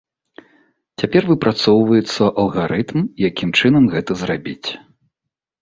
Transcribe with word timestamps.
Цяпер 1.01 1.23
выпрацоўваецца 1.31 2.23
алгарытм, 2.45 3.01
якім 3.29 3.49
чынам 3.63 3.83
гэта 3.93 4.11
зрабіць. 4.23 4.69